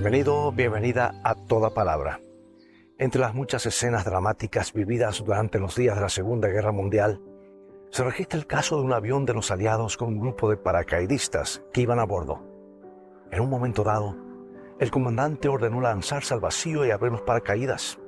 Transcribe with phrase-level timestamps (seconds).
[0.00, 2.20] Bienvenido, bienvenida a Toda Palabra.
[2.98, 7.20] Entre las muchas escenas dramáticas vividas durante los días de la Segunda Guerra Mundial,
[7.90, 11.64] se registra el caso de un avión de los aliados con un grupo de paracaidistas
[11.72, 12.40] que iban a bordo.
[13.32, 14.16] En un momento dado,
[14.78, 17.98] el comandante ordenó lanzarse al vacío y abrir los paracaídas.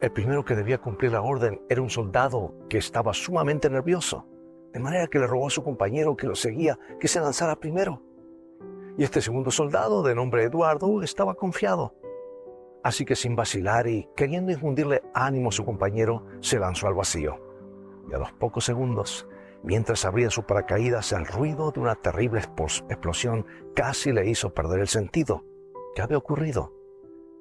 [0.00, 4.24] El primero que debía cumplir la orden era un soldado que estaba sumamente nervioso,
[4.72, 8.07] de manera que le rogó a su compañero que lo seguía que se lanzara primero.
[8.98, 11.94] Y este segundo soldado, de nombre Eduardo, estaba confiado.
[12.82, 17.38] Así que sin vacilar y queriendo infundirle ánimo a su compañero, se lanzó al vacío.
[18.10, 19.28] Y a los pocos segundos,
[19.62, 24.88] mientras abría su paracaídas, el ruido de una terrible explosión casi le hizo perder el
[24.88, 25.44] sentido.
[25.94, 26.74] ¿Qué había ocurrido?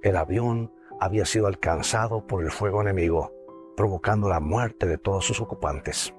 [0.04, 3.34] El avión había sido alcanzado por el fuego enemigo,
[3.76, 6.14] provocando la muerte de todos sus ocupantes.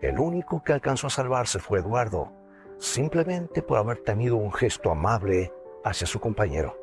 [0.00, 2.32] El único que alcanzó a salvarse fue Eduardo,
[2.78, 5.52] simplemente por haber tenido un gesto amable
[5.84, 6.76] hacia su compañero.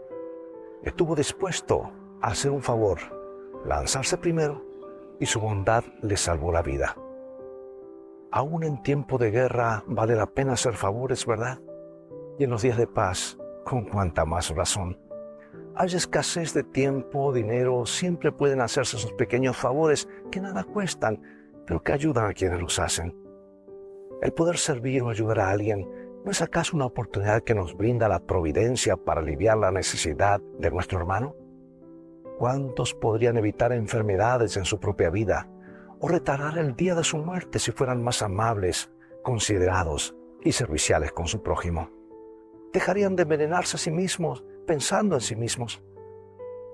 [0.84, 3.00] Estuvo dispuesto a hacer un favor,
[3.66, 4.64] lanzarse primero,
[5.20, 6.96] y su bondad le salvó la vida.
[8.32, 11.60] Aún en tiempo de guerra vale la pena hacer favores, ¿verdad?
[12.40, 14.98] Y en los días de paz, con cuanta más razón.
[15.76, 21.22] Hay escasez de tiempo, dinero, siempre pueden hacerse esos pequeños favores que nada cuestan,
[21.66, 23.16] pero que ayudan a quienes los hacen.
[24.22, 25.88] El poder servir o ayudar a alguien
[26.24, 30.70] ¿No es acaso una oportunidad que nos brinda la providencia para aliviar la necesidad de
[30.70, 31.36] nuestro hermano?
[32.38, 35.50] ¿Cuántos podrían evitar enfermedades en su propia vida
[36.00, 38.92] o retardar el día de su muerte si fueran más amables,
[39.24, 41.90] considerados y serviciales con su prójimo?
[42.72, 45.82] Dejarían de envenenarse a sí mismos pensando en sí mismos.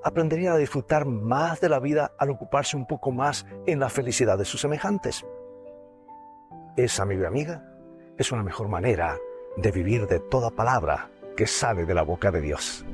[0.04, 4.38] Aprenderían a disfrutar más de la vida al ocuparse un poco más en la felicidad
[4.38, 5.26] de sus semejantes.
[6.78, 7.64] Esa, amigo y amiga,
[8.20, 9.18] es una mejor manera
[9.56, 12.86] de vivir de toda palabra que sale de la boca de Dios.